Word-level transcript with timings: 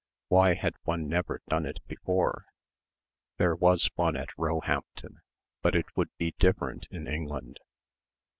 Why 0.29 0.55
had 0.55 0.73
one 0.81 1.07
never 1.07 1.41
done 1.47 1.67
it 1.67 1.77
before? 1.85 2.45
There 3.37 3.55
was 3.55 3.91
one 3.93 4.15
at 4.17 4.35
Roehampton. 4.35 5.19
But 5.61 5.75
it 5.75 5.95
would 5.95 6.09
be 6.17 6.33
different 6.39 6.87
in 6.89 7.07
England. 7.07 7.59